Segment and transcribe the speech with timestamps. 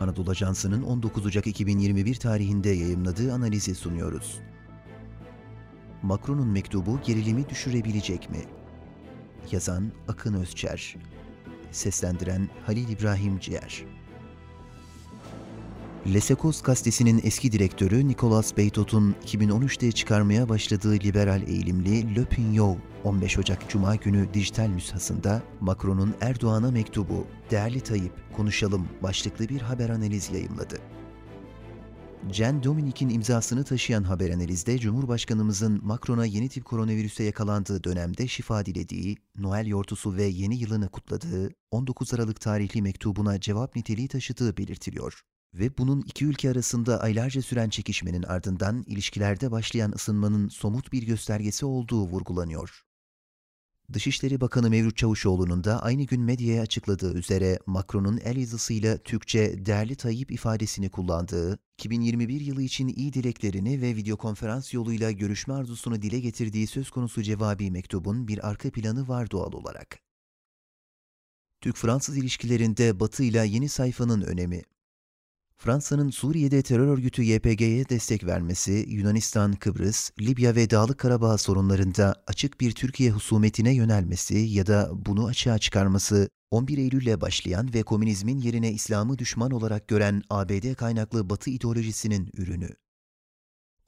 [0.00, 4.40] Anadolu Ajansı'nın 19 Ocak 2021 tarihinde yayımladığı analizi sunuyoruz.
[6.02, 8.44] Macron'un mektubu gerilimi düşürebilecek mi?
[9.52, 10.96] Yazan Akın Özçer
[11.70, 13.84] Seslendiren Halil İbrahim Ciğer
[16.14, 23.68] Lesekos gazetesinin eski direktörü Nicolas Beytot'un 2013'te çıkarmaya başladığı liberal eğilimli Le Pignon 15 Ocak
[23.68, 30.78] Cuma günü dijital nüshasında Macron'un Erdoğan'a mektubu Değerli Tayyip konuşalım başlıklı bir haber analiz yayımladı.
[32.32, 39.16] Jen Dominik'in imzasını taşıyan haber analizde Cumhurbaşkanımızın Macron'a yeni tip koronavirüse yakalandığı dönemde şifa dilediği,
[39.38, 45.22] Noel yortusu ve yeni yılını kutladığı 19 Aralık tarihli mektubuna cevap niteliği taşıdığı belirtiliyor
[45.54, 51.66] ve bunun iki ülke arasında aylarca süren çekişmenin ardından ilişkilerde başlayan ısınmanın somut bir göstergesi
[51.66, 52.82] olduğu vurgulanıyor.
[53.92, 59.96] Dışişleri Bakanı Mevlüt Çavuşoğlu'nun da aynı gün medyaya açıkladığı üzere Macron'un el yazısıyla Türkçe değerli
[59.96, 66.66] Tayyip ifadesini kullandığı, 2021 yılı için iyi dileklerini ve videokonferans yoluyla görüşme arzusunu dile getirdiği
[66.66, 69.98] söz konusu cevabi mektubun bir arka planı var doğal olarak.
[71.60, 74.62] Türk-Fransız ilişkilerinde Batı ile yeni sayfanın önemi
[75.58, 82.60] Fransa'nın Suriye'de terör örgütü YPG'ye destek vermesi, Yunanistan, Kıbrıs, Libya ve Dağlık Karabağ sorunlarında açık
[82.60, 88.72] bir Türkiye husumetine yönelmesi ya da bunu açığa çıkarması, 11 Eylül'le başlayan ve komünizmin yerine
[88.72, 92.70] İslam'ı düşman olarak gören ABD kaynaklı Batı ideolojisinin ürünü.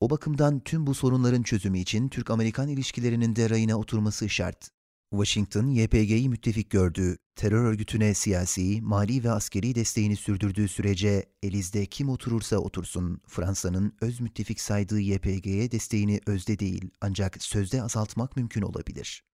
[0.00, 4.70] O bakımdan tüm bu sorunların çözümü için Türk-Amerikan ilişkilerinin de rayına oturması şart.
[5.14, 12.08] Washington, YPG'yi müttefik gördüğü, terör örgütüne siyasi, mali ve askeri desteğini sürdürdüğü sürece elizde kim
[12.08, 19.24] oturursa otursun, Fransa'nın öz müttefik saydığı YPG'ye desteğini özde değil ancak sözde azaltmak mümkün olabilir.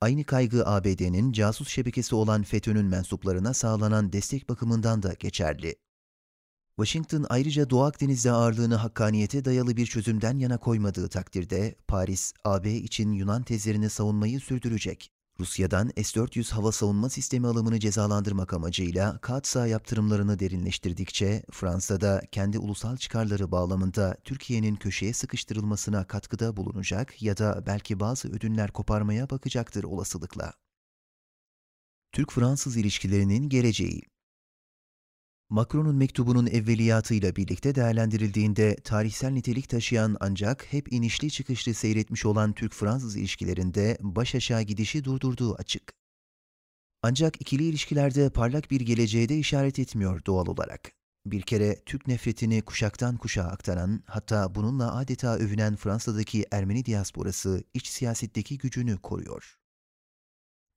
[0.00, 5.74] Aynı kaygı ABD'nin casus şebekesi olan FETÖ'nün mensuplarına sağlanan destek bakımından da geçerli.
[6.78, 13.12] Washington ayrıca Doğu Akdeniz'de ağırlığını hakkaniyete dayalı bir çözümden yana koymadığı takdirde Paris, AB için
[13.12, 15.10] Yunan tezlerini savunmayı sürdürecek.
[15.40, 23.50] Rusya'dan S-400 hava savunma sistemi alımını cezalandırmak amacıyla Katsa yaptırımlarını derinleştirdikçe Fransa'da kendi ulusal çıkarları
[23.52, 30.52] bağlamında Türkiye'nin köşeye sıkıştırılmasına katkıda bulunacak ya da belki bazı ödünler koparmaya bakacaktır olasılıkla.
[32.12, 34.02] Türk-Fransız ilişkilerinin geleceği
[35.50, 43.16] Macron'un mektubunun evveliyatıyla birlikte değerlendirildiğinde tarihsel nitelik taşıyan ancak hep inişli çıkışlı seyretmiş olan Türk-Fransız
[43.16, 45.92] ilişkilerinde baş aşağı gidişi durdurduğu açık.
[47.02, 50.92] Ancak ikili ilişkilerde parlak bir geleceğe de işaret etmiyor doğal olarak.
[51.26, 57.86] Bir kere Türk nefretini kuşaktan kuşağa aktaran, hatta bununla adeta övünen Fransa'daki Ermeni diasporası iç
[57.86, 59.57] siyasetteki gücünü koruyor.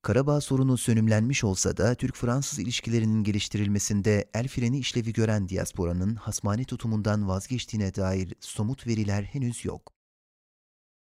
[0.02, 7.28] Karabağ sorunu sönümlenmiş olsa da Türk-Fransız ilişkilerinin geliştirilmesinde el freni işlevi gören diasporanın hasmane tutumundan
[7.28, 9.94] vazgeçtiğine dair somut veriler henüz yok.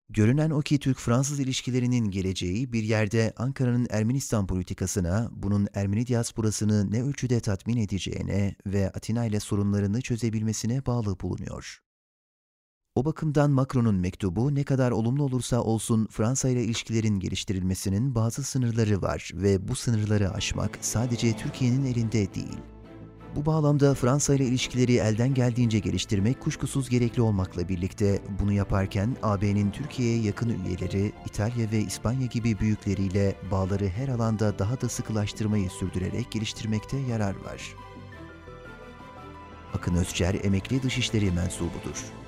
[0.09, 7.03] Görünen o ki Türk-Fransız ilişkilerinin geleceği bir yerde Ankara'nın Ermenistan politikasına, bunun Ermeni diasporasını ne
[7.03, 11.87] ölçüde tatmin edeceğine ve Atina ile sorunlarını çözebilmesine bağlı bulunuyor.
[12.97, 19.02] O bakımdan Macron'un mektubu ne kadar olumlu olursa olsun Fransa ile ilişkilerin geliştirilmesinin bazı sınırları
[19.02, 22.57] var ve bu sınırları aşmak sadece Türkiye'nin elinde değil.
[23.36, 29.72] Bu bağlamda Fransa ile ilişkileri elden geldiğince geliştirmek kuşkusuz gerekli olmakla birlikte bunu yaparken AB'nin
[29.72, 36.31] Türkiye'ye yakın üyeleri İtalya ve İspanya gibi büyükleriyle bağları her alanda daha da sıkılaştırmayı sürdürerek
[36.31, 37.75] geliştirmekte yarar var.
[39.74, 42.27] Akın Özçer emekli dışişleri mensubudur.